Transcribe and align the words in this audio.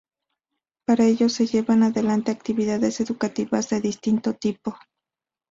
Para 0.83 1.05
ello 1.05 1.29
se 1.29 1.45
llevan 1.45 1.83
adelante 1.83 2.31
actividades 2.31 2.99
educativas 3.01 3.69
de 3.69 3.81
distinto 3.81 4.33
tipo. 4.33 4.75